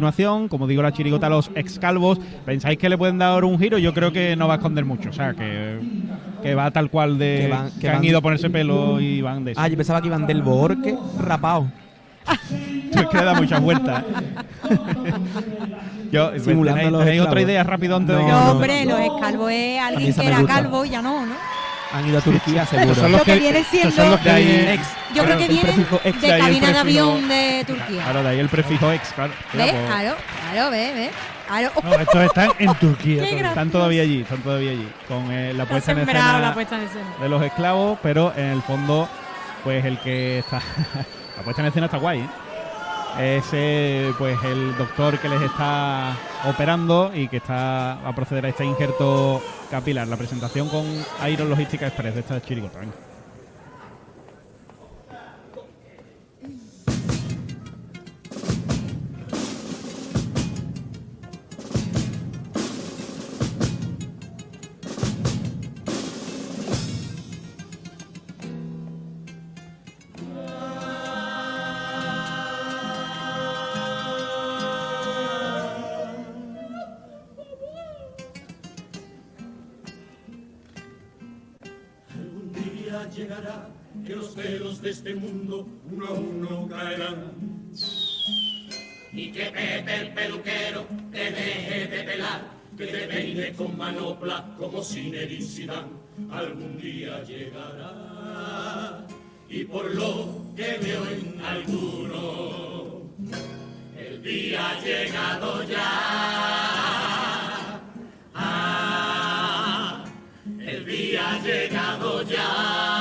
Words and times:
continuación, 0.00 0.48
como 0.48 0.66
digo 0.66 0.82
la 0.82 0.92
chirigota 0.92 1.26
a 1.28 1.30
los 1.30 1.50
ex 1.54 1.78
calvos, 1.78 2.20
¿pensáis 2.44 2.76
que 2.78 2.90
le 2.90 2.98
pueden 2.98 3.16
dar 3.16 3.42
un 3.44 3.58
giro? 3.58 3.78
Yo 3.78 3.94
creo 3.94 4.12
que 4.12 4.36
no 4.36 4.46
va 4.46 4.54
a 4.54 4.56
esconder 4.58 4.84
mucho, 4.84 5.08
o 5.08 5.12
sea, 5.14 5.32
que, 5.32 5.80
que 6.42 6.54
va 6.54 6.70
tal 6.70 6.90
cual 6.90 7.16
de 7.16 7.36
Que 7.36 7.42
que, 7.44 7.48
van- 7.48 7.70
que 7.80 7.88
han 7.88 7.94
van- 7.96 8.04
ido 8.04 8.18
a 8.18 8.20
ponerse 8.20 8.50
pelo 8.50 9.00
y 9.00 9.22
van 9.22 9.42
de 9.46 9.52
eso. 9.52 9.60
Ah, 9.60 9.68
yo 9.68 9.76
pensaba 9.78 10.02
que 10.02 10.08
iban 10.08 10.26
del 10.26 10.42
Borque 10.42 10.94
rapado. 11.18 11.68
es 12.92 13.06
que 13.06 13.16
le 13.16 13.24
da 13.24 13.34
muchas 13.34 13.62
vueltas. 13.62 14.04
Yo, 16.12 16.30
Simulando 16.38 16.76
¿tenéis, 16.78 16.92
los 16.92 17.04
tenéis 17.04 17.22
otra 17.22 17.40
idea 17.40 17.64
rápido 17.64 17.96
antes 17.96 18.14
de 18.16 18.22
No, 18.22 18.26
que 18.28 18.32
No, 18.32 18.50
hombre, 18.52 18.84
no. 18.84 18.90
los 18.98 19.00
escalvos 19.00 19.50
es 19.50 19.80
alguien 19.80 20.14
que 20.14 20.26
era 20.26 20.38
gusta. 20.40 20.54
calvo 20.54 20.84
y 20.84 20.90
ya 20.90 21.02
no, 21.02 21.24
¿no? 21.26 21.34
Han 21.96 22.06
ido 22.08 22.18
a 22.18 22.20
Turquía, 22.20 22.66
seguro. 22.66 22.94
Son 22.94 23.10
los 23.12 23.20
Lo 23.20 23.24
que 23.24 23.32
que- 23.32 23.38
viene 23.38 23.64
siendo 23.64 23.90
son 23.90 24.10
los 24.10 24.20
que 24.20 24.30
hay- 24.30 24.68
Ex. 24.74 24.86
Yo 25.14 25.24
creo 25.24 25.38
que 25.38 25.44
el 25.44 25.48
viene 25.50 25.62
prefijo 25.72 26.00
ex. 26.04 26.20
de 26.20 26.32
de 26.32 26.38
cabina 26.38 26.72
de 26.72 26.78
avión 26.78 27.28
de 27.28 27.64
Turquía. 27.66 28.02
Claro, 28.02 28.22
de 28.22 28.28
ahí 28.28 28.38
el 28.38 28.48
prefijo 28.50 28.92
ex, 28.92 29.08
claro. 29.14 29.32
¿Ves? 29.54 29.72
Claro, 29.86 30.14
claro, 30.52 30.70
ve, 30.70 30.92
ve. 30.94 31.10
Claro. 31.48 31.70
No, 31.82 31.94
estos 31.94 32.22
están 32.24 32.50
en 32.58 32.74
Turquía. 32.74 33.24
Están 33.24 33.70
todavía 33.70 34.02
allí, 34.02 34.20
están 34.22 34.38
todavía 34.42 34.72
allí. 34.72 34.88
Con 35.08 35.30
eh, 35.32 35.54
la 35.54 35.64
puesta 35.64 35.92
en 35.92 35.98
escena 36.00 36.38
la 36.40 36.52
puesta 36.54 36.76
en 36.76 36.82
escena. 36.82 37.06
de 37.20 37.28
los 37.30 37.42
esclavos, 37.42 37.98
pero 38.02 38.32
en 38.36 38.46
el 38.46 38.60
fondo, 38.62 39.08
pues 39.64 39.82
el 39.84 39.98
que 40.00 40.40
está. 40.40 40.60
la 41.36 41.42
puesta 41.44 41.62
en 41.62 41.68
escena 41.68 41.86
está 41.86 41.96
guay, 41.98 42.20
¿eh? 42.20 42.28
Es 43.18 43.46
eh, 43.52 44.12
pues 44.18 44.38
el 44.44 44.76
doctor 44.76 45.18
que 45.18 45.28
les 45.28 45.40
está 45.40 46.14
operando 46.44 47.10
y 47.14 47.28
que 47.28 47.38
está 47.38 48.06
a 48.06 48.14
proceder 48.14 48.44
a 48.46 48.48
este 48.50 48.64
injerto 48.64 49.40
capilar. 49.70 50.06
La 50.06 50.16
presentación 50.16 50.68
con 50.68 50.84
Iron 51.30 51.48
Logística 51.48 51.86
Express 51.86 52.14
de 52.14 52.20
esta 52.20 52.42
chirigota. 52.42 52.80
Y 89.16 89.32
que 89.32 89.46
Pepe 89.46 89.96
el 89.96 90.12
peluquero 90.12 90.86
te 91.10 91.30
deje 91.30 91.86
de 91.86 92.04
pelar, 92.04 92.42
que 92.76 92.86
te 92.86 93.08
peine 93.08 93.50
con 93.54 93.74
manopla 93.74 94.44
como 94.58 94.84
Zinedine 94.84 95.42
Zidane. 95.42 95.96
Algún 96.30 96.76
día 96.78 97.22
llegará, 97.24 99.06
y 99.48 99.64
por 99.64 99.94
lo 99.94 100.44
que 100.54 100.76
veo 100.82 101.06
en 101.08 101.40
alguno, 101.42 103.10
el 103.96 104.22
día 104.22 104.70
ha 104.70 104.80
llegado 104.84 105.62
ya. 105.64 105.80
Ah, 108.34 110.04
el 110.60 110.84
día 110.84 111.32
ha 111.32 111.42
llegado 111.42 112.22
ya. 112.22 112.95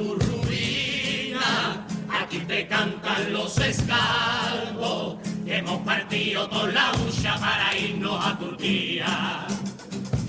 Tu 0.00 0.14
ruina, 0.14 1.84
aquí 2.08 2.38
te 2.40 2.66
cantan 2.66 3.32
los 3.32 3.58
escalvos. 3.58 5.16
Hemos 5.46 5.80
partido 5.82 6.48
toda 6.48 6.72
la 6.72 6.92
hucha 6.92 7.36
para 7.38 7.76
irnos 7.76 8.18
a 8.24 8.38
Turquía. 8.38 9.46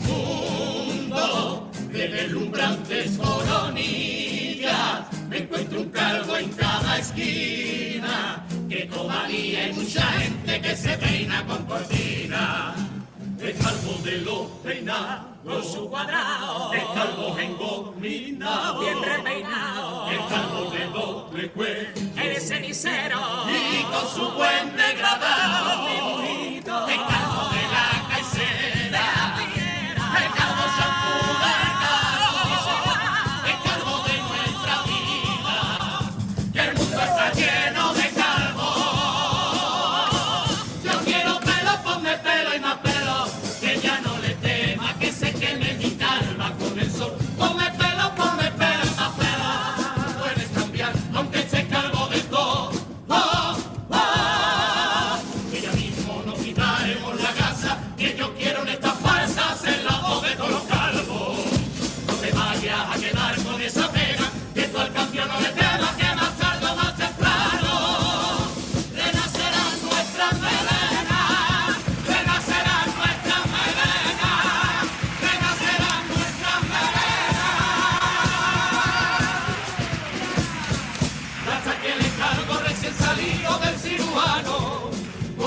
Mundo 0.07 1.69
de 1.93 2.07
deslumbrantes 2.09 3.17
coronillas, 3.17 5.05
me 5.29 5.37
encuentro 5.37 5.81
un 5.81 5.89
calvo 5.89 6.35
en 6.35 6.49
cada 6.49 6.97
esquina, 6.97 8.45
que 8.67 8.81
todavía 8.87 9.59
hay 9.63 9.73
mucha 9.73 10.03
gente 10.19 10.61
que 10.61 10.75
se 10.75 10.97
peina 10.97 11.45
con 11.45 11.65
cortina. 11.65 12.75
El 13.39 13.57
calvo 13.57 13.93
de 14.03 14.17
los 14.17 14.47
peinados, 14.63 15.30
con 15.43 15.63
su 15.63 15.89
cuadrado, 15.89 16.73
el 16.73 16.83
calvo 16.93 17.37
engominado, 17.39 18.79
bien 18.79 19.01
repeinado, 19.01 20.09
el 20.09 20.19
calvo 20.27 20.71
de 20.71 20.85
doble 20.87 21.51
cuello, 21.51 21.89
el 22.21 22.41
cenicero, 22.41 23.19
y 23.49 23.83
con 23.83 24.07
su 24.07 24.31
buen 24.31 24.75
degradado, 24.75 25.87
el 26.87 27.01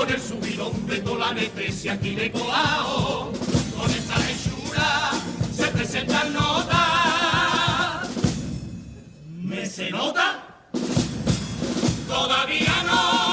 con 0.05 0.13
el 0.13 0.21
subidón 0.21 0.87
de 0.87 0.97
toda 0.99 1.19
la 1.19 1.27
anestesia 1.29 1.93
aquí 1.93 2.15
de 2.15 2.31
coao, 2.31 3.31
con 3.75 3.89
esa 3.89 4.15
hechura 4.29 5.11
se 5.51 5.67
presentan 5.69 6.33
notas. 6.33 8.09
¿Me 9.41 9.65
se 9.65 9.89
nota? 9.89 10.43
Todavía 12.07 12.83
no. 12.85 13.25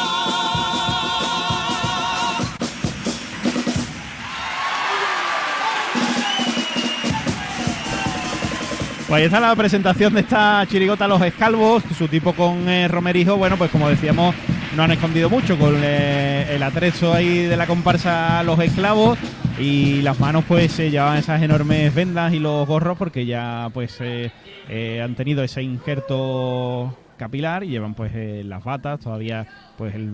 Pues 9.09 9.19
ahí 9.19 9.25
está 9.25 9.41
la 9.41 9.55
presentación 9.55 10.15
de 10.15 10.21
esta 10.21 10.67
chirigota 10.67 11.07
Los 11.07 11.21
Escalvos, 11.21 11.83
su 11.99 12.09
tipo 12.09 12.33
con 12.33 12.67
eh, 12.67 12.89
Romerijo, 12.89 13.37
bueno, 13.37 13.59
pues 13.59 13.71
como 13.71 13.91
decíamos, 13.91 14.35
no 14.77 14.83
han 14.83 14.91
escondido 14.91 15.29
mucho 15.29 15.59
con 15.59 15.75
eh, 15.83 16.47
el 16.51 16.63
atrezo 16.63 17.13
ahí 17.13 17.45
de 17.45 17.57
la 17.57 17.67
comparsa 17.67 18.43
Los 18.43 18.59
Esclavos. 18.61 19.19
Y 19.59 20.01
las 20.01 20.19
manos 20.19 20.45
pues 20.49 20.73
se 20.73 20.91
llevaban 20.91 21.19
esas 21.19 21.43
enormes 21.43 21.95
vendas 21.95 22.33
y 22.33 22.39
los 22.39 22.67
gorros 22.67 22.97
porque 22.97 23.27
ya 23.27 23.69
pues 23.75 23.99
eh, 24.01 24.33
eh, 24.69 25.03
han 25.03 25.15
tenido 25.15 25.45
ese 25.45 25.63
injerto 25.63 26.97
capilar 27.23 27.63
y 27.63 27.69
llevan 27.69 27.95
pues 27.95 28.11
eh, 28.15 28.43
las 28.45 28.65
batas, 28.65 28.99
todavía 28.99 29.47
pues 29.79 29.95
el, 29.95 30.11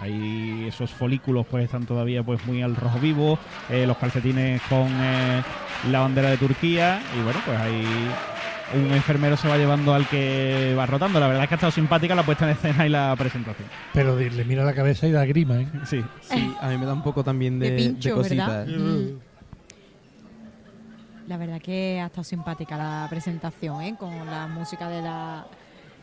ahí 0.00 0.64
esos 0.68 0.90
folículos 0.90 1.46
pues 1.46 1.64
están 1.64 1.84
todavía 1.84 2.22
pues 2.22 2.44
muy 2.46 2.62
al 2.62 2.76
rojo 2.76 2.98
vivo, 2.98 3.38
eh, 3.68 3.86
los 3.86 3.98
calcetines 3.98 4.62
con 4.62 4.88
eh, 4.88 5.42
la 5.90 6.00
bandera 6.00 6.30
de 6.30 6.38
Turquía. 6.38 7.02
Y 7.18 7.22
bueno 7.22 7.40
pues 7.44 7.58
ahí 7.58 7.84
un 8.74 8.92
enfermero 8.92 9.36
se 9.36 9.48
va 9.48 9.56
llevando 9.56 9.92
al 9.94 10.06
que 10.08 10.74
va 10.78 10.86
rotando. 10.86 11.18
La 11.20 11.26
verdad 11.26 11.44
es 11.44 11.48
que 11.48 11.54
ha 11.54 11.56
estado 11.56 11.70
simpática 11.72 12.14
la 12.14 12.22
puesta 12.22 12.44
en 12.44 12.50
escena 12.52 12.86
y 12.86 12.88
la 12.90 13.14
presentación. 13.18 13.68
Pero 13.92 14.16
le 14.18 14.44
mira 14.44 14.64
la 14.64 14.74
cabeza 14.74 15.06
y 15.06 15.12
da 15.12 15.24
grima, 15.24 15.60
¿eh? 15.60 15.68
Sí. 15.84 16.02
Sí, 16.22 16.54
a 16.60 16.68
mí 16.68 16.76
me 16.78 16.86
da 16.86 16.92
un 16.92 17.02
poco 17.02 17.24
también 17.24 17.58
de, 17.58 17.70
De 17.70 17.76
pincho, 17.76 18.08
de 18.10 18.14
cositas. 18.14 18.66
¿verdad? 18.66 18.66
Mm. 18.78 19.18
La 21.28 21.36
verdad 21.36 21.60
que 21.60 22.00
ha 22.02 22.06
estado 22.06 22.24
simpática 22.24 22.76
la 22.76 23.06
presentación, 23.08 23.82
¿eh? 23.82 23.94
Con 23.98 24.10
la 24.26 24.48
música 24.48 24.88
de 24.88 25.00
la, 25.00 25.46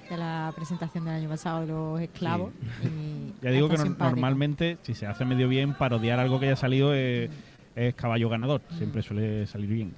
de 0.10 0.16
la 0.18 0.54
presentación 0.56 1.04
del 1.06 1.16
año 1.16 1.30
pasado 1.30 1.62
de 1.62 1.68
los 1.68 2.02
esclavos. 2.02 2.54
y 2.84 3.34
Ya 3.44 3.50
ha 3.50 3.52
digo 3.52 3.68
que 3.68 3.74
estado 3.76 3.90
no- 3.90 3.96
simpático. 3.96 4.16
normalmente, 4.16 4.78
si 4.84 4.94
se 4.94 5.06
hace 5.06 5.26
medio 5.26 5.50
bien, 5.50 5.74
parodiar 5.74 6.20
algo 6.20 6.40
que 6.40 6.46
haya 6.48 6.56
salido 6.56 6.94
es, 6.94 7.30
es 7.76 7.94
caballo 7.96 8.30
ganador. 8.30 8.62
Siempre 8.78 9.02
suele 9.02 9.46
salir 9.48 9.70
bien. 9.70 9.94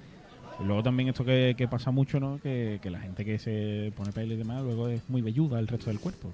Luego 0.64 0.84
también 0.84 1.10
esto 1.10 1.24
que, 1.24 1.56
que 1.58 1.68
pasa 1.68 1.92
mucho, 1.92 2.20
¿no? 2.20 2.40
Que, 2.42 2.80
que 2.82 2.90
la 2.90 3.00
gente 3.00 3.24
que 3.24 3.40
se 3.40 3.94
pone 3.96 4.12
pelo 4.12 4.34
y 4.34 4.38
demás, 4.38 4.62
luego 4.64 4.90
es 4.90 5.02
muy 5.10 5.22
velluda 5.22 5.60
el 5.60 5.68
resto 5.68 5.90
del 5.90 6.00
cuerpo. 6.00 6.34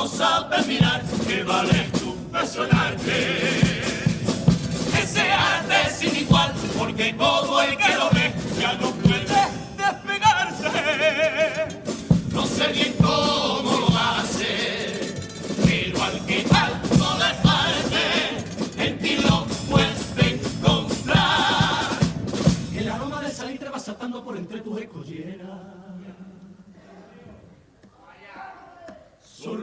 No 0.00 0.08
sabes 0.08 0.66
mirar, 0.66 1.02
que 1.28 1.42
vale 1.42 1.90
tu 1.98 2.16
personaje. 2.32 3.60
Ese 4.98 5.30
arte 5.30 5.90
sin 5.94 6.16
igual, 6.16 6.54
porque 6.78 7.12
todo 7.12 7.60
el 7.60 7.76
que 7.76 7.94
lo 7.96 8.08
ve 8.10 8.32
ya 8.58 8.72
no 8.80 8.92
puede 8.92 9.26
despegarse. 9.76 10.70
No 12.32 12.46
sé 12.46 12.68
bien 12.68 12.94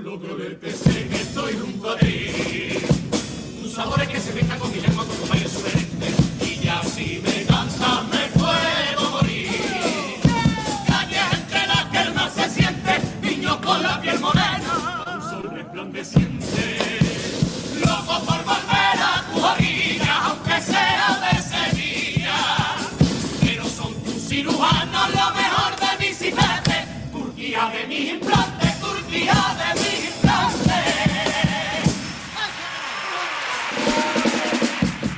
De 0.07 0.33
verte 0.36 0.71
sé 0.71 1.06
que 1.09 1.15
estoy 1.18 1.54
junto 1.59 1.92
a 1.92 1.98
ti. 1.98 2.07
Que 4.07 4.19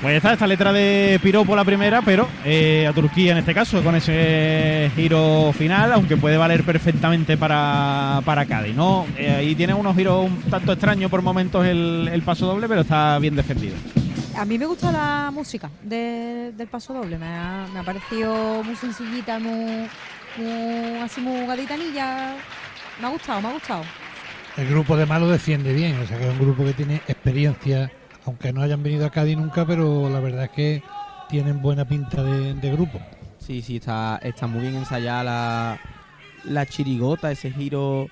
Pues 0.09 0.17
está 0.17 0.33
esta 0.33 0.47
letra 0.47 0.73
de 0.73 1.19
Piropo 1.21 1.55
la 1.55 1.63
primera, 1.63 2.01
pero 2.01 2.27
eh, 2.43 2.87
a 2.89 2.93
Turquía 2.93 3.33
en 3.33 3.37
este 3.37 3.53
caso, 3.53 3.83
con 3.83 3.93
ese 3.93 4.89
giro 4.95 5.53
final, 5.55 5.93
aunque 5.93 6.17
puede 6.17 6.35
valer 6.35 6.63
perfectamente 6.63 7.37
para, 7.37 8.19
para 8.25 8.43
Cádiz, 8.47 8.75
¿no? 8.75 9.05
Eh, 9.15 9.29
ahí 9.29 9.53
tiene 9.53 9.75
unos 9.75 9.95
giros 9.95 10.25
un 10.25 10.41
tanto 10.49 10.71
extraños 10.71 11.11
por 11.11 11.21
momentos 11.21 11.63
el, 11.63 12.09
el 12.11 12.23
paso 12.23 12.47
doble, 12.47 12.67
pero 12.67 12.81
está 12.81 13.19
bien 13.19 13.35
defendido. 13.35 13.75
A 14.35 14.45
mí 14.45 14.57
me 14.57 14.65
gusta 14.65 14.91
la 14.91 15.29
música 15.31 15.69
de- 15.83 16.53
del 16.57 16.67
paso 16.69 16.95
doble. 16.95 17.19
Me 17.19 17.27
ha, 17.27 17.67
me 17.71 17.79
ha 17.81 17.83
parecido 17.83 18.63
muy 18.63 18.75
sencillita, 18.77 19.37
muy, 19.37 19.85
muy- 20.37 20.97
así 21.03 21.21
muy 21.21 21.45
gaditanilla. 21.45 22.33
Me 22.99 23.05
ha 23.05 23.09
gustado, 23.11 23.41
me 23.43 23.49
ha 23.49 23.53
gustado. 23.53 23.83
El 24.57 24.67
grupo 24.69 24.97
de 24.97 25.05
Malo 25.05 25.27
defiende 25.29 25.71
bien, 25.71 25.99
o 25.99 26.07
sea 26.07 26.17
que 26.17 26.23
es 26.25 26.31
un 26.31 26.39
grupo 26.39 26.65
que 26.65 26.73
tiene 26.73 26.95
experiencia, 27.07 27.91
aunque 28.29 28.53
no 28.53 28.61
hayan 28.61 28.83
venido 28.83 29.05
a 29.05 29.09
Cádiz 29.09 29.35
nunca, 29.37 29.65
pero 29.65 30.07
la 30.09 30.19
verdad 30.19 30.45
es 30.45 30.51
que 30.51 30.83
tienen 31.29 31.61
buena 31.61 31.85
pinta 31.85 32.23
de, 32.23 32.53
de 32.53 32.71
grupo. 32.71 32.99
Sí, 33.39 33.61
sí, 33.63 33.77
está, 33.77 34.19
está 34.21 34.45
muy 34.47 34.61
bien 34.61 34.75
ensayada 34.75 35.23
la, 35.23 35.79
la 36.45 36.65
chirigota, 36.67 37.31
ese 37.31 37.51
giro 37.51 38.07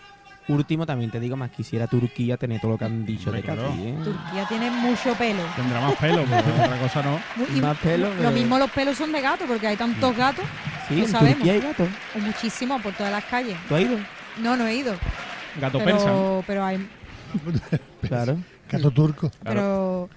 último. 0.47 0.87
También 0.87 1.11
te 1.11 1.19
digo, 1.19 1.37
más 1.37 1.51
quisiera 1.51 1.85
Turquía 1.85 2.35
tener 2.37 2.59
todo 2.59 2.71
lo 2.71 2.77
que 2.79 2.85
han 2.85 3.05
dicho 3.05 3.29
Hombre, 3.29 3.41
de 3.41 3.45
claro. 3.45 3.69
Cádiz, 3.69 3.85
¿eh? 3.85 3.95
Turquía 4.03 4.45
tiene 4.49 4.71
mucho 4.71 5.13
pelo. 5.13 5.43
Tendrá 5.55 5.81
más 5.81 5.95
pelo, 5.97 6.23
pero 6.27 6.63
otra 6.65 6.79
cosa 6.79 7.03
no. 7.03 7.19
Y 7.55 7.61
Más 7.61 7.77
pelo, 7.77 8.11
Lo 8.15 8.31
mismo 8.31 8.57
los 8.57 8.71
pelos 8.71 8.97
son 8.97 9.11
de 9.11 9.21
gato, 9.21 9.45
porque 9.47 9.67
hay 9.67 9.77
tantos 9.77 10.17
gatos, 10.17 10.45
Sí, 10.87 10.95
lo 10.95 11.03
en 11.05 11.09
sabemos. 11.11 11.35
Turquía 11.35 11.53
hay 11.53 11.59
gatos. 11.61 11.87
o 12.15 12.19
muchísimos 12.19 12.81
por 12.81 12.93
todas 12.93 13.11
las 13.11 13.23
calles. 13.25 13.55
¿Tú 13.69 13.75
has 13.75 13.81
ido? 13.81 13.97
No, 14.41 14.55
no 14.57 14.65
he 14.65 14.75
ido. 14.77 14.95
Gato 15.61 15.77
persa. 15.79 16.05
Pero, 16.05 16.43
pero 16.47 16.65
hay, 16.65 16.77
Claro. 18.07 18.37
Cato 18.67 18.91
turco. 18.91 19.31
pero 19.43 20.09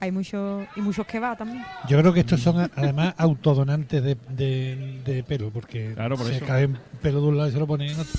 hay 0.00 0.10
muchos 0.10 0.66
y 0.76 0.80
muchos 0.80 1.06
que 1.06 1.18
va 1.20 1.36
también. 1.36 1.62
Yo 1.88 1.98
creo 1.98 2.12
que 2.12 2.20
estos 2.20 2.40
son 2.40 2.70
además 2.74 3.14
autodonantes 3.18 4.02
de, 4.02 4.16
de- 4.30 5.00
de 5.04 5.22
pelo, 5.22 5.50
porque 5.50 5.92
Claro, 5.94 6.16
por 6.16 6.26
se 6.26 6.36
eso. 6.36 6.46
caen 6.46 6.76
pelo 7.00 7.20
de 7.20 7.26
un 7.28 7.36
lado 7.36 7.48
y 7.48 7.52
se 7.52 7.58
lo 7.58 7.66
ponen 7.66 7.90
en 7.90 8.00
otro. 8.00 8.12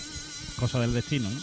Cosa 0.60 0.80
del 0.80 0.94
destino, 0.94 1.30
¿no? 1.30 1.40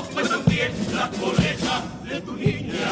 Pelitos 0.00 0.08
puestos 0.08 0.38
en 0.38 0.44
pie, 0.44 0.70
las 0.94 1.10
de 2.08 2.20
tu 2.20 2.32
niña. 2.36 2.90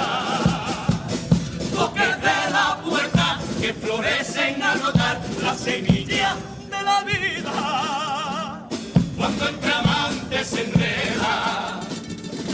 Toques 1.75 2.21
de 2.21 2.51
la 2.51 2.81
puerta 2.85 3.39
que 3.61 3.73
florecen 3.75 4.63
al 4.63 4.83
notar 4.83 5.21
la 5.43 5.55
semilla 5.55 6.37
de 6.71 6.83
la 6.83 7.03
vida. 7.03 8.69
Cuando 9.17 9.49
entre 9.49 9.73
amantes 9.73 10.47
se 10.47 10.65
enreda 10.65 11.81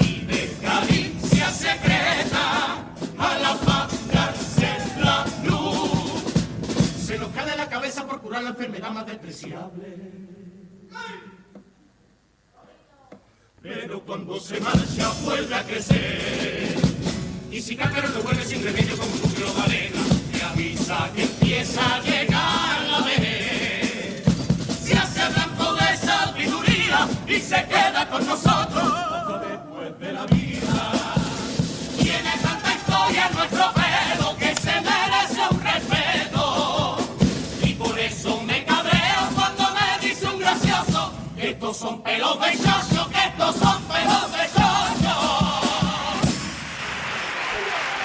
y 0.00 0.20
de 0.24 0.56
caricia 0.62 1.50
secreta 1.50 2.84
al 3.18 3.44
apagarse 3.44 4.68
la 4.98 5.24
luz. 5.44 6.22
Se 7.04 7.18
nos 7.18 7.28
cae 7.30 7.50
de 7.50 7.56
la 7.56 7.68
cabeza 7.68 8.06
por 8.06 8.20
curar 8.20 8.42
la 8.42 8.50
enfermedad 8.50 8.90
más 8.90 9.06
despreciable. 9.06 10.23
Pero 13.64 13.98
cuando 14.00 14.38
se 14.38 14.60
marcha 14.60 15.10
vuelve 15.22 15.54
a 15.54 15.62
crecer. 15.62 16.76
Y 17.50 17.62
si 17.62 17.74
Cácaro 17.74 18.08
lo 18.08 18.22
vuelve 18.22 18.44
sin 18.44 18.62
remedio 18.62 18.94
como 18.94 19.10
un 19.10 19.22
núcleo 19.22 19.54
de 19.54 19.62
arena, 19.62 20.02
te 20.30 20.42
avisa 20.42 21.10
que 21.14 21.22
empieza 21.22 21.94
a 21.94 22.00
llegar 22.00 22.86
la 22.90 23.00
vejez. 23.06 24.22
Se 24.82 24.92
hace 24.92 25.32
blanco 25.32 25.74
de 25.76 25.96
sabiduría 25.96 27.08
y 27.26 27.40
se 27.40 27.64
queda 27.66 28.06
con 28.10 28.26
nosotros 28.26 28.92
después 29.48 29.98
de 29.98 30.12
la 30.12 30.26
vida. 30.26 30.92
Tiene 31.98 32.32
tanta 32.42 32.74
historia 32.74 33.28
en 33.28 33.34
nuestro 33.34 33.72
pelo 33.72 34.36
que 34.36 34.54
se 34.60 34.80
merece 34.82 35.40
un 35.50 35.60
respeto. 35.62 36.96
Y 37.62 37.72
por 37.72 37.98
eso 37.98 38.42
me 38.42 38.62
cabreo 38.66 39.30
cuando 39.34 39.64
me 39.72 40.06
dice 40.06 40.26
un 40.26 40.38
gracioso 40.38 41.14
estos 41.36 41.76
son 41.76 42.02
pelos 42.02 42.40
de 42.40 42.52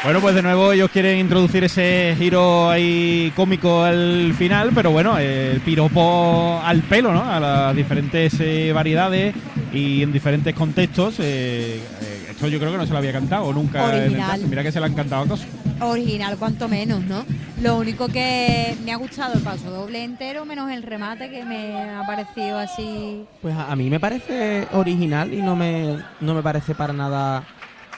Bueno, 0.10 0.22
pues 0.22 0.34
de 0.34 0.42
nuevo 0.42 0.72
ellos 0.74 0.90
quieren 0.90 1.20
introducir 1.20 1.64
ese 1.64 2.16
giro 2.18 2.68
ahí 2.68 3.32
cómico 3.36 3.84
al 3.84 4.34
final, 4.36 4.72
pero 4.74 4.90
bueno, 4.90 5.20
el 5.20 5.62
piropo 5.62 6.60
al 6.66 6.82
pelo, 6.82 7.14
¿no? 7.14 7.24
A 7.32 7.40
las 7.40 7.76
diferentes 7.76 8.34
eh, 8.40 8.72
variedades 8.74 9.36
y 9.72 10.02
en 10.02 10.12
diferentes 10.12 10.56
contextos. 10.56 11.20
eh, 11.20 11.80
eh, 12.02 12.26
esto 12.32 12.48
yo 12.48 12.58
creo 12.58 12.72
que 12.72 12.80
no 12.80 12.88
se 12.88 12.92
lo 12.92 12.98
había 12.98 13.12
cantado 13.12 13.54
nunca 13.54 13.84
en 13.90 13.96
el 13.98 14.02
Original. 14.06 14.32
caso. 14.32 14.48
Mira 14.48 14.64
que 14.64 14.72
se 14.72 14.80
lo 14.80 14.88
han 14.88 14.96
cantado 14.96 15.26
a 15.26 15.28
cosas. 15.28 15.48
Original, 15.80 16.38
cuanto 16.38 16.68
menos, 16.68 17.04
¿no? 17.04 17.24
Lo 17.62 17.78
único 17.78 18.08
que 18.08 18.76
me 18.84 18.92
ha 18.92 18.96
gustado 18.96 19.36
el 19.36 19.42
paso 19.42 19.70
doble 19.70 20.04
entero, 20.04 20.44
menos 20.44 20.72
el 20.72 20.82
remate 20.82 21.30
que 21.30 21.46
me 21.46 21.88
ha 21.88 22.02
parecido 22.08 22.58
así. 22.58 23.26
Pues 23.44 23.54
a, 23.54 23.72
a 23.72 23.76
mí 23.76 23.92
me 23.92 24.00
parece 24.00 24.68
original 24.74 25.32
y 25.32 25.44
no 25.44 25.56
me, 25.56 26.00
no 26.20 26.34
me 26.34 26.42
parece 26.42 26.74
para 26.74 26.94
nada 26.94 27.44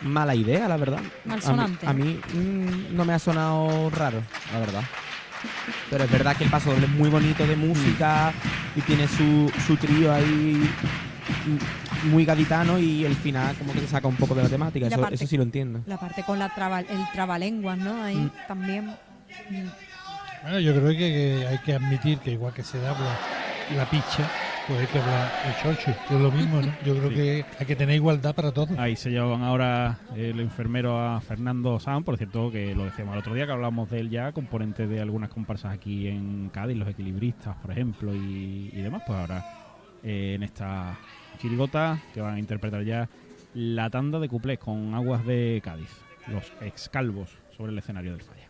mala 0.01 0.35
idea, 0.35 0.67
la 0.67 0.77
verdad. 0.77 0.99
Malsonante. 1.25 1.85
A 1.87 1.93
mí, 1.93 2.19
a 2.31 2.35
mí, 2.35 2.39
mm, 2.43 2.95
no 2.95 3.05
me 3.05 3.13
ha 3.13 3.19
sonado 3.19 3.89
raro, 3.89 4.21
la 4.53 4.59
verdad. 4.59 4.83
Pero 5.89 6.03
es 6.03 6.11
verdad 6.11 6.35
que 6.37 6.43
el 6.43 6.49
paso 6.51 6.71
doble 6.71 6.85
es 6.85 6.91
muy 6.91 7.09
bonito 7.09 7.45
de 7.47 7.55
música 7.55 8.31
y 8.75 8.81
tiene 8.81 9.07
su, 9.07 9.51
su 9.65 9.75
trío 9.77 10.13
ahí 10.13 10.69
mm, 11.45 12.09
muy 12.11 12.25
gaditano 12.25 12.77
y 12.77 13.05
el 13.05 13.15
final 13.15 13.55
como 13.55 13.73
que 13.73 13.79
te 13.81 13.87
saca 13.87 14.07
un 14.07 14.15
poco 14.15 14.35
de 14.35 14.43
la 14.43 14.49
temática. 14.49 14.85
La 14.87 14.91
Eso, 14.95 15.01
parte- 15.01 15.15
eso 15.15 15.27
sí 15.27 15.37
lo 15.37 15.43
entiendo. 15.43 15.81
La 15.87 15.97
parte 15.97 16.23
con 16.23 16.37
la 16.39 16.49
traba, 16.53 16.81
el 16.81 16.87
trabalenguas, 17.13 17.77
¿no? 17.77 18.03
Ahí 18.03 18.17
Mm. 18.17 18.31
también. 18.47 18.85
Mm. 19.49 19.65
Bueno, 20.43 20.59
yo 20.59 20.73
creo 20.73 20.87
que, 20.89 20.97
que 20.97 21.47
hay 21.49 21.57
que 21.59 21.75
admitir 21.75 22.17
que 22.19 22.31
igual 22.31 22.53
que 22.53 22.63
se 22.63 22.77
habla 22.79 23.17
la 23.75 23.89
picha, 23.89 24.29
pues 24.67 24.79
hay 24.79 24.87
que 24.87 24.99
hablar 24.99 25.31
el 25.47 25.55
chocho, 25.75 25.93
que 26.07 26.15
es 26.15 26.21
lo 26.21 26.31
mismo, 26.31 26.61
¿no? 26.61 26.73
Yo 26.85 26.95
creo 26.95 27.09
Sí. 27.09 27.15
que 27.15 27.45
hay 27.59 27.65
que 27.65 27.75
tener 27.75 27.95
igualdad 27.95 28.33
para 28.35 28.51
todos. 28.51 28.77
Ahí 28.77 28.95
se 28.95 29.09
llevan 29.09 29.41
ahora 29.43 29.97
el 30.15 30.39
enfermero 30.39 30.99
a 30.99 31.19
Fernando 31.21 31.79
San, 31.79 32.03
por 32.03 32.17
cierto, 32.17 32.51
que 32.51 32.73
lo 32.75 32.85
decíamos 32.85 33.13
el 33.13 33.19
otro 33.19 33.33
día, 33.33 33.45
que 33.45 33.51
hablamos 33.51 33.89
de 33.89 33.99
él 33.99 34.09
ya, 34.09 34.31
componente 34.31 34.87
de 34.87 35.01
algunas 35.01 35.29
comparsas 35.29 35.73
aquí 35.73 36.07
en 36.07 36.49
Cádiz, 36.49 36.77
los 36.77 36.87
equilibristas, 36.87 37.55
por 37.57 37.71
ejemplo, 37.71 38.13
y, 38.13 38.69
y 38.71 38.81
demás. 38.81 39.01
Pues 39.05 39.17
ahora 39.19 39.43
eh, 40.03 40.33
en 40.35 40.43
esta 40.43 40.97
chirigota 41.39 41.99
que 42.13 42.21
van 42.21 42.35
a 42.35 42.39
interpretar 42.39 42.83
ya 42.83 43.09
la 43.53 43.89
tanda 43.89 44.19
de 44.19 44.29
cuplés 44.29 44.59
con 44.59 44.93
aguas 44.93 45.25
de 45.25 45.59
Cádiz, 45.63 45.89
los 46.27 46.51
excalvos 46.61 47.29
sobre 47.57 47.71
el 47.73 47.77
escenario 47.79 48.11
del 48.11 48.21
falla. 48.21 48.47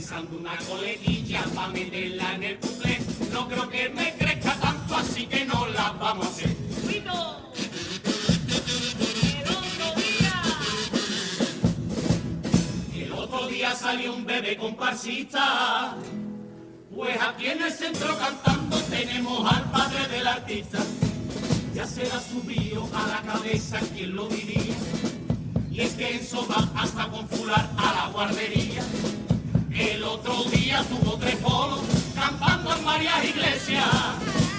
Pensando 0.00 0.38
una 0.38 0.56
coletilla 0.56 1.44
para 1.54 1.68
meterla 1.68 2.34
en 2.34 2.42
el 2.42 2.56
bucle. 2.56 2.98
No 3.30 3.46
creo 3.46 3.68
que 3.68 3.90
me 3.90 4.14
crezca 4.14 4.54
tanto, 4.54 4.96
así 4.96 5.26
que 5.26 5.44
no 5.44 5.66
la 5.66 5.92
vamos 5.92 6.26
a 6.26 6.30
hacer. 6.30 6.56
El 12.94 13.12
otro 13.12 13.46
día 13.48 13.74
salió 13.74 14.14
un 14.14 14.24
bebé 14.24 14.56
comparsista. 14.56 15.98
Pues 16.96 17.20
aquí 17.20 17.48
en 17.48 17.60
el 17.60 17.70
centro 17.70 18.16
cantando 18.16 18.78
tenemos 18.84 19.52
al 19.52 19.70
padre 19.70 20.08
del 20.08 20.26
artista. 20.26 20.78
Ya 21.74 21.86
se 21.86 22.08
la 22.08 22.18
subió 22.20 22.88
a 22.94 23.06
la 23.06 23.32
cabeza, 23.34 23.78
quien 23.94 24.16
lo 24.16 24.28
diría. 24.28 24.74
Y 25.70 25.82
es 25.82 25.92
que 25.92 26.16
eso 26.16 26.48
va 26.48 26.72
hasta 26.80 27.06
con 27.10 27.28
fular 27.28 27.68
a 27.76 27.92
la 27.92 28.12
guardería. 28.14 28.82
El 29.72 30.02
otro 30.02 30.44
día 30.44 30.84
tuvo 30.88 31.16
tres 31.18 31.36
polos 31.36 31.80
cantando 32.14 32.76
en 32.76 32.84
varias 32.84 33.24
iglesias. 33.24 33.86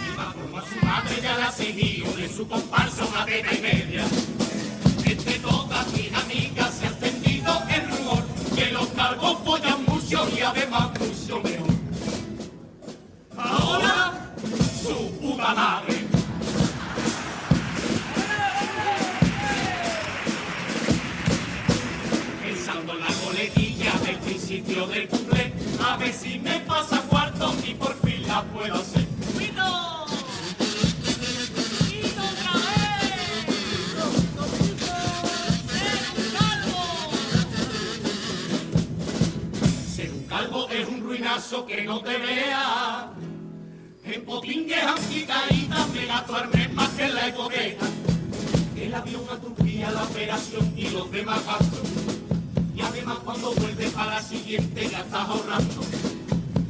Y 0.08 0.18
va 0.18 0.34
como 0.34 0.58
a 0.58 0.62
su 0.62 0.86
madre 0.86 1.22
ya 1.22 1.38
la 1.38 1.52
seguía 1.52 2.10
de 2.12 2.30
su 2.30 2.48
comparsa 2.48 3.06
una 3.06 3.26
teta 3.26 3.54
y 3.54 3.62
media. 3.62 4.06
Entre 5.06 5.40
todas 5.40 5.92
mis 5.94 6.14
amigas 6.14 6.74
se 6.74 6.86
ha 6.86 6.90
extendido 6.90 7.62
el 7.70 7.90
rumor 7.90 8.24
que 8.56 8.72
los 8.72 8.88
cargos 8.90 9.38
follan 9.44 9.84
mucho 9.86 10.28
y 10.38 10.42
además 10.42 10.90
mucho 11.00 11.42
mejor. 11.42 11.72
Ahora 13.38 14.34
su 14.82 15.12
puta. 15.20 16.01
Principio 24.52 24.86
del 24.88 25.08
cumple, 25.08 25.54
a 25.82 25.96
ver 25.96 26.14
si 26.14 26.38
me 26.40 26.60
pasa 26.60 27.02
cuarto 27.04 27.56
y 27.66 27.74
por 27.74 27.96
fin 28.02 28.28
la 28.28 28.44
puedo 28.44 28.76
hacer. 28.76 29.06
¡Pito! 29.38 30.06
¡Pito 31.88 32.22
otra 32.22 32.54
vez! 32.60 33.46
¡Ser 35.72 36.02
un 36.18 36.26
calvo! 36.38 36.84
Ser 39.96 40.12
un 40.12 40.24
calvo 40.26 40.70
es 40.70 40.86
un 40.86 41.02
ruinazo 41.02 41.66
que 41.66 41.84
no 41.84 42.02
te 42.02 42.18
vea. 42.18 43.10
En 44.04 44.26
potingues 44.26 44.84
anticaídas 44.84 45.90
me 45.92 46.06
gasto 46.08 46.36
armes 46.36 46.74
más 46.74 46.90
que 46.90 47.08
la 47.08 47.30
hipoteca. 47.30 47.86
El 48.76 48.94
avión 48.96 49.24
a 49.32 49.38
Turquía, 49.38 49.92
la 49.92 50.04
operación 50.04 50.74
y 50.76 50.90
los 50.90 51.10
demás 51.10 51.46
gastos. 51.46 51.91
Cuando 53.20 53.54
vuelves 53.54 53.92
para 53.92 54.16
la 54.16 54.22
siguiente 54.22 54.90
ya 54.90 55.00
estás 55.00 55.28
ahorrando. 55.28 55.82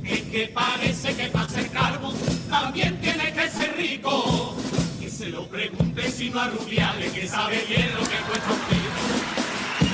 Es 0.04 0.22
que 0.24 0.48
parece 0.54 1.16
que 1.16 1.28
para 1.28 1.48
ser 1.48 1.70
calvo 1.70 2.14
también 2.50 3.00
tiene 3.00 3.32
que 3.32 3.50
ser 3.50 3.78
rico. 3.78 4.56
Que 5.00 5.10
se 5.10 5.30
lo 5.30 5.48
pregunte 5.48 6.12
si 6.12 6.30
no 6.30 6.42
a 6.42 6.48
Rubiales, 6.50 7.12
que 7.14 7.28
sabe 7.28 7.64
bien 7.68 7.94
lo 7.94 8.02
que 8.02 8.18
cuesta 8.28 8.52
un 8.52 8.60
tiro. 8.70 8.92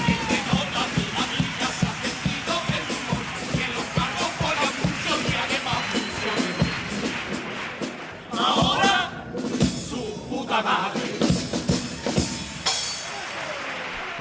Entre 0.07 0.37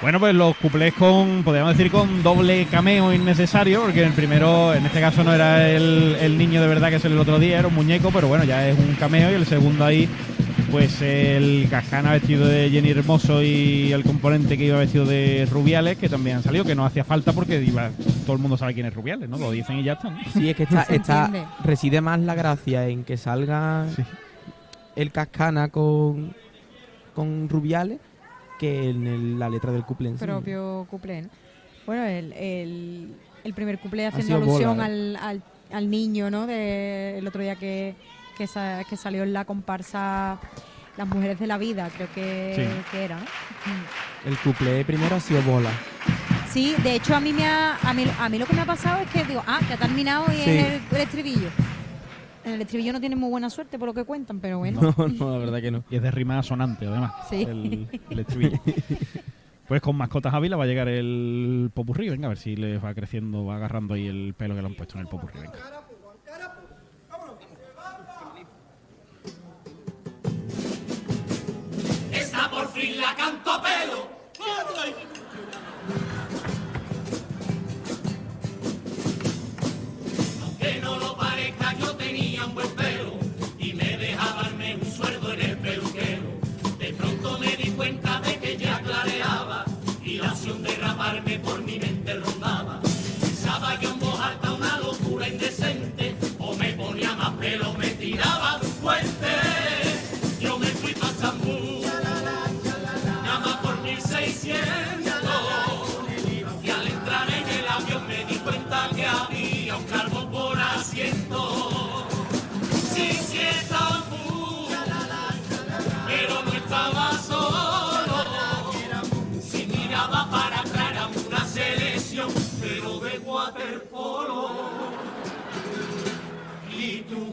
Bueno, 0.03 0.21
pues 0.21 0.35
los 0.35 0.55
cuplés 0.59 0.93
con, 0.95 1.43
podríamos 1.43 1.77
decir, 1.77 1.91
con 1.91 2.23
doble 2.23 2.67
cameo 2.71 3.13
innecesario, 3.15 3.83
porque 3.83 4.05
el 4.05 4.13
primero, 4.13 4.75
en 4.75 4.85
este 4.87 5.01
caso, 5.01 5.25
no 5.25 5.33
era 5.33 5.71
el, 5.71 6.17
el 6.21 6.37
niño 6.37 6.61
de 6.61 6.69
verdad 6.69 6.91
que 6.91 6.97
es 6.97 7.05
el 7.07 7.19
otro 7.19 7.39
día, 7.39 7.59
era 7.59 7.69
un 7.69 7.75
muñeco, 7.75 8.11
pero 8.13 8.29
bueno, 8.29 8.45
ya 8.45 8.69
es 8.69 8.79
un 8.79 8.95
cameo, 8.97 9.31
y 9.31 9.35
el 9.35 9.47
segundo 9.47 9.85
ahí, 9.87 10.07
pues 10.71 11.01
el 11.01 11.67
Cascana 11.71 12.13
vestido 12.13 12.47
de 12.47 12.69
Jenny 12.71 12.91
Hermoso 12.91 13.43
y 13.43 13.91
el 13.93 14.03
componente 14.03 14.59
que 14.59 14.67
iba 14.67 14.79
vestido 14.79 15.07
de 15.07 15.49
Rubiales, 15.51 15.97
que 15.97 16.11
también 16.11 16.37
han 16.37 16.43
salido, 16.43 16.65
que 16.67 16.75
no 16.75 16.85
hacía 16.85 17.03
falta 17.05 17.33
porque 17.33 17.63
iba, 17.63 17.91
todo 18.27 18.37
el 18.37 18.43
mundo 18.43 18.59
sabe 18.59 18.75
quién 18.75 18.87
es 18.87 18.95
Rubiales, 18.95 19.29
¿no? 19.31 19.39
Lo 19.39 19.51
dicen 19.51 19.79
y 19.79 19.83
ya 19.85 19.95
está, 19.95 20.11
¿no? 20.11 20.19
Sí, 20.35 20.51
es 20.51 20.57
que 20.57 20.65
está, 20.65 20.83
está 20.91 21.31
reside 21.65 22.03
más 22.03 22.21
la 22.21 22.35
gracia 22.35 22.87
en 22.89 23.03
que 23.03 23.17
salga 23.17 23.87
Sí. 23.97 24.03
el 24.95 25.11
cascana 25.11 25.69
con, 25.69 26.35
con 27.15 27.49
Rubiales 27.49 27.99
que 28.59 28.91
en 28.91 29.07
el- 29.07 29.39
la 29.39 29.49
letra 29.49 29.73
del 29.73 29.85
couple 29.85 30.09
en 30.11 30.19
sí. 30.19 30.25
propio 30.25 30.87
cuplé. 30.91 31.23
¿no? 31.23 31.29
Bueno, 31.87 32.05
el, 32.05 32.33
el, 32.33 33.15
el 33.45 33.55
primer 33.55 33.79
cuplé 33.79 34.07
haciendo 34.07 34.37
alusión 34.37 34.77
bola, 34.77 34.89
¿eh? 34.89 34.93
al, 34.93 35.17
al, 35.17 35.43
al 35.73 35.91
niño, 35.91 36.31
¿no? 36.31 36.47
De, 36.47 37.19
el 37.19 37.27
otro 37.27 37.43
día 37.43 37.55
que, 37.57 37.95
que, 38.37 38.47
sa- 38.47 38.83
que 38.89 38.97
salió 38.97 39.23
en 39.23 39.33
la 39.33 39.45
comparsa 39.45 40.39
Las 40.97 41.07
Mujeres 41.09 41.39
de 41.39 41.47
la 41.47 41.59
Vida, 41.59 41.89
creo 41.95 42.09
que, 42.15 42.55
Sí. 42.57 42.83
que 42.91 43.05
era, 43.05 43.17
¿no? 43.19 43.25
El 44.25 44.37
couple 44.39 44.85
primero 44.85 45.17
ha 45.17 45.21
sido 45.21 45.43
bola. 45.43 45.71
Sí, 46.49 46.75
de 46.83 46.95
hecho 46.97 47.15
a 47.15 47.21
mí 47.21 47.33
me 47.33 47.47
ha, 47.47 47.77
a 47.83 47.93
mí, 47.93 48.07
a 48.19 48.29
mí 48.29 48.39
lo 48.39 48.47
que 48.47 48.55
me 48.55 48.63
ha 48.63 48.67
pasado 48.67 49.03
es 49.03 49.11
que 49.11 49.25
digo, 49.25 49.43
ah, 49.47 49.61
que 49.67 49.75
ha 49.75 49.77
terminado 49.77 50.25
y 50.33 50.37
Sí. 50.37 50.51
es 50.51 50.65
el, 50.67 50.81
el 50.93 51.01
estribillo. 51.03 51.49
En 52.47 52.53
el 52.55 52.63
estribillo 52.63 52.93
no 52.93 53.01
tiene 53.01 53.17
muy 53.17 53.29
buena 53.29 53.51
suerte 53.51 53.77
por 53.77 53.89
lo 53.89 53.95
que 53.95 54.05
cuentan, 54.05 54.39
pero 54.39 54.59
bueno. 54.59 54.81
No, 54.81 55.09
no, 55.09 55.33
la 55.33 55.39
verdad 55.39 55.61
que 55.61 55.73
no. 55.73 55.85
Y 55.91 55.97
es 55.97 56.03
de 56.03 56.13
rima 56.13 56.41
sonante, 56.45 56.87
además. 56.87 57.13
Sí. 57.29 57.43
El, 57.43 57.89
el 58.09 58.19
estribillo. 58.21 58.61
Pues 59.67 59.83
con 59.83 59.97
mascotas 59.97 60.33
Ávila 60.33 60.57
va 60.57 60.63
a 60.63 60.67
llegar 60.69 60.89
el 60.89 61.73
popurrí. 61.75 62.09
Venga, 62.09 62.27
a 62.27 62.29
ver 62.29 62.39
si 62.39 62.55
les 62.55 62.83
va 62.83 62.95
creciendo, 62.95 63.45
va 63.45 63.57
agarrando 63.57 63.95
ahí 63.95 64.07
el 64.07 64.33
pelo 64.35 64.55
que 64.55 64.61
le 64.63 64.69
han 64.69 64.77
puesto 64.77 64.95
en 64.95 65.01
el 65.01 65.09
popurrí. 65.09 65.41
Venga. 65.41 65.86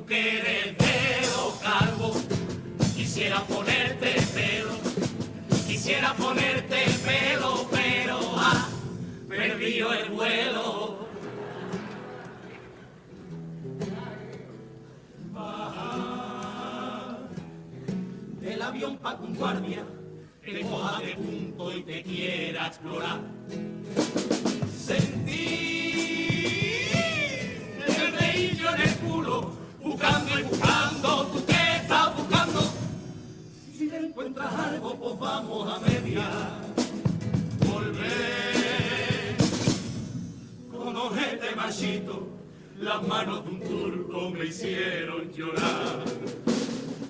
Y 0.03 0.05
tú 0.05 0.05
que 0.05 0.37
eres 0.39 0.77
dedo 0.77 1.59
calvo, 1.61 2.13
quisiera 2.95 3.41
ponerte 3.43 4.21
pelo, 4.33 4.71
quisiera 5.65 6.13
ponerte 6.13 6.85
pelo, 7.05 7.67
pero 7.71 8.19
ha 8.37 8.67
perdido 9.29 9.93
el 9.93 10.09
vuelo. 10.09 11.07
Baja 15.31 17.17
del 18.41 18.61
avión 18.61 18.97
pa' 18.97 19.15
un 19.15 19.35
guardia, 19.35 19.85
te 20.43 20.61
coja 20.61 20.99
de 20.99 21.15
punto 21.15 21.77
y 21.77 21.83
te 21.83 22.03
quiera 22.03 22.67
explorar. 22.67 23.21
Buscando 30.53 31.25
tú 31.27 31.45
que 31.45 31.75
estás 31.77 32.15
buscando. 32.15 32.61
Si 33.77 33.87
te 33.87 33.97
encuentras 33.97 34.53
algo, 34.53 34.95
pues 34.95 35.19
vamos 35.19 35.73
a 35.73 35.79
mediar. 35.79 36.61
Volver 37.67 39.35
con 40.71 40.95
ojete 40.95 41.55
machito, 41.55 42.27
las 42.79 43.07
manos 43.07 43.43
de 43.45 43.51
un 43.51 43.59
turco 43.61 44.29
me 44.29 44.45
hicieron 44.45 45.31
llorar. 45.31 46.03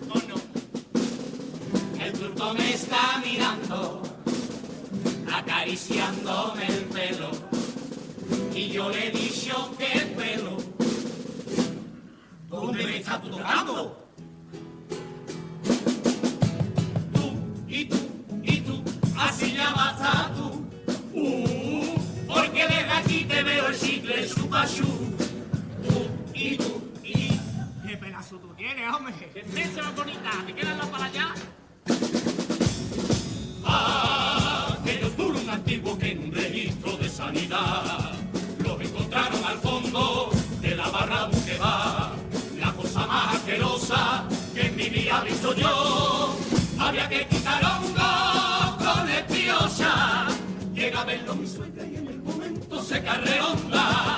Oh 0.09 0.21
no, 0.29 2.03
el 2.03 2.13
turco 2.13 2.53
me 2.53 2.73
está 2.73 3.21
mirando 3.25 4.03
acariciándome 5.33 6.67
el 6.67 6.83
pelo. 6.85 7.31
Y 8.55 8.69
yo 8.69 8.89
le 8.89 9.07
he 9.07 9.11
dicho 9.11 9.75
que 9.77 9.91
el 9.91 10.09
pelo, 10.11 10.57
¿dónde 12.65 12.85
me 12.85 12.97
estás 12.97 13.21
tocando? 13.21 14.07
Tú 17.13 17.33
y 17.67 17.85
tú 17.85 17.97
y 18.43 18.61
tú, 18.61 18.83
así 19.17 19.53
llamas 19.53 19.99
a 19.99 20.31
tú. 20.35 20.65
Uh, 21.13 21.95
porque 22.27 22.63
desde 22.63 22.91
aquí 22.91 23.25
te 23.25 23.43
veo 23.43 23.67
el 23.67 23.77
chicle 23.77 24.27
chupachú. 24.27 24.87
Tú 25.83 26.07
y 26.33 26.57
tú 26.57 26.81
y 27.03 27.39
¿Qué 27.85 27.97
pedazo 27.97 28.37
tú 28.37 28.53
tienes, 28.55 28.93
hombre? 28.93 29.13
¡Qué 29.33 29.81
más 29.81 29.95
bonita! 29.95 30.31
¿Te 30.45 30.53
quedas 30.53 30.77
la 30.77 30.85
para 30.85 31.05
allá? 31.05 31.33
aquellos 34.79 35.17
duros 35.17 35.47
antiguos 35.47 35.97
que 35.97 36.11
en 36.11 36.23
un 36.25 36.31
registro 36.31 36.97
de 36.97 37.09
sanidad 37.09 38.12
que 44.53 44.67
en 44.67 44.75
mi 44.75 44.89
vida 44.89 45.21
visto 45.21 45.53
yo. 45.55 46.35
Había 46.79 47.09
que 47.09 47.27
quitar 47.27 47.61
hongo 47.65 48.77
con 48.77 49.09
espiosa. 49.09 50.27
Llega 50.73 51.01
a 51.01 51.05
verlo 51.05 51.35
mi 51.35 51.47
suegra 51.47 51.85
y 51.85 51.97
en 51.97 52.07
el 52.07 52.19
momento 52.19 52.81
se 52.81 53.03
carreonda. 53.03 54.12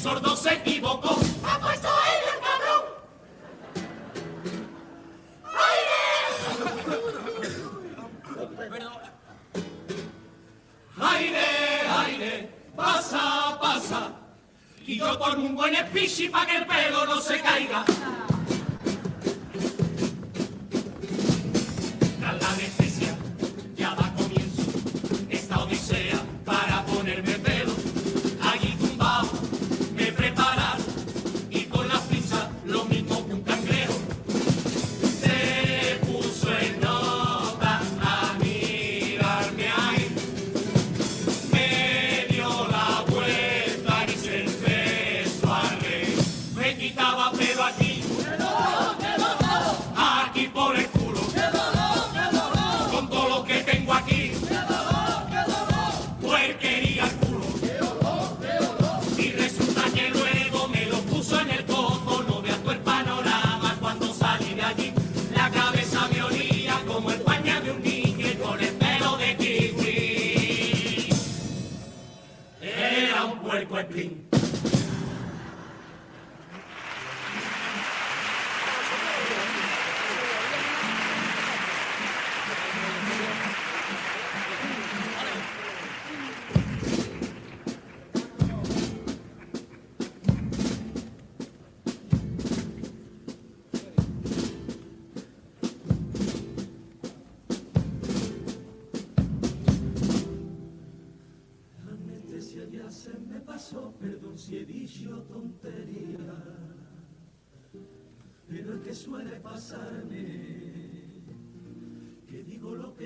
Sordo 0.00 0.34
se 0.34 0.54
equivocó. 0.54 1.18
¡Ha 1.44 1.58
puesto 1.58 1.88
aire 1.88 2.26
el 2.34 2.40
cabrón! 2.40 2.82
¡Aire! 5.46 6.00
¡Aire, 11.00 11.46
aire! 11.98 12.32
¡Pasa, 12.74 13.58
pasa! 13.60 14.12
Y 14.86 14.98
yo 14.98 15.18
pongo 15.18 15.42
un 15.42 15.54
buen 15.54 15.74
espichi 15.74 16.28
para 16.30 16.46
que 16.46 16.56
el 16.56 16.66
pelo 16.66 17.04
no 17.04 17.20
se 17.20 17.40
caiga. 17.40 17.84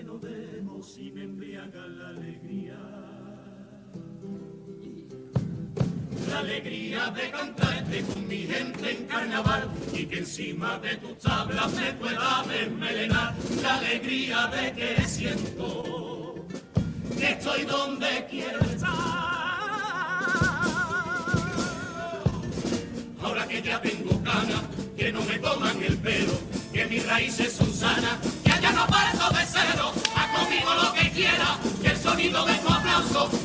Digo 0.04 0.14
lo 0.14 0.20
que 0.20 0.30
no 0.30 0.30
debo 0.30 0.80
y 0.98 1.10
me 1.12 1.24
embriaga 1.24 1.86
la 1.86 2.08
alegría. 2.08 2.78
La 6.28 6.38
alegría 6.40 7.10
de 7.10 7.30
cantarte 7.30 8.02
con 8.02 8.28
mi 8.28 8.46
gente 8.46 8.90
en 8.90 9.06
carnaval 9.06 9.70
y 9.92 10.06
que 10.06 10.18
encima 10.18 10.78
de 10.78 10.96
tus 10.96 11.18
tablas 11.18 11.72
me 11.74 11.92
pueda 11.94 12.44
desmelenar. 12.48 13.34
La 13.62 13.76
alegría 13.76 14.46
de 14.48 14.72
que 14.72 15.04
siento 15.06 16.46
que 17.16 17.30
estoy 17.30 17.64
donde 17.64 18.26
quiero 18.30 18.60
estar. 18.60 18.92
Ahora 23.22 23.46
que 23.48 23.62
ya 23.62 23.80
tengo 23.80 24.18
ganas, 24.20 24.62
que 24.96 25.12
no 25.12 25.24
me 25.24 25.38
toman 25.38 25.82
el 25.82 25.96
pelo, 25.98 26.34
que 26.72 26.86
mis 26.86 27.06
raíces 27.06 27.52
son 27.52 27.72
sanas, 27.72 28.18
no 28.74 28.86
parto 28.86 29.30
de 29.36 29.46
cero, 29.46 29.92
haz 30.16 30.38
conmigo 30.38 30.74
lo 30.74 30.92
que 30.92 31.10
quiera, 31.12 31.58
que 31.80 31.88
el 31.88 31.96
sonido 31.96 32.44
de 32.44 32.54
tu 32.54 32.68
aplauso 32.68 33.43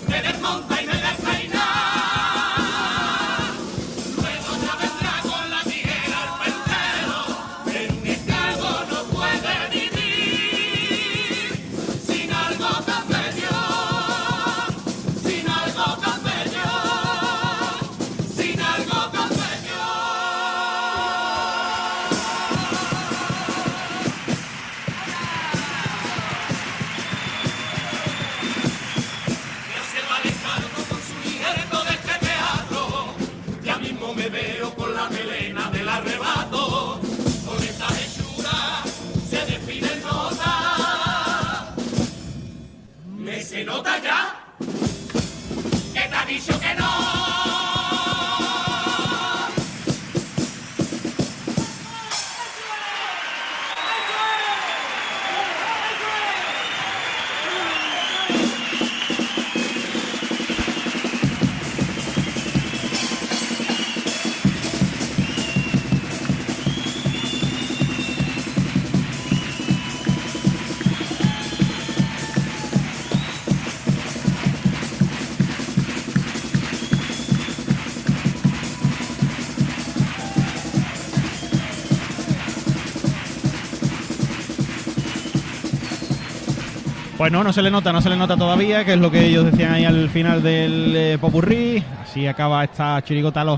Pues 87.30 87.38
no, 87.38 87.44
no 87.44 87.54
se 87.54 87.62
le 87.62 87.70
nota, 87.70 87.94
no 87.94 88.02
se 88.02 88.10
le 88.10 88.18
nota 88.18 88.36
todavía, 88.36 88.84
que 88.84 88.94
es 88.94 89.00
lo 89.00 89.12
que 89.12 89.28
ellos 89.28 89.46
decían 89.46 89.74
ahí 89.74 89.86
al 89.86 90.10
final 90.10 90.42
del 90.42 90.96
eh, 90.96 91.18
popurrí. 91.22 91.84
Así 92.02 92.26
acaba 92.26 92.64
esta 92.64 93.00
chirigota 93.04 93.44
Los 93.44 93.56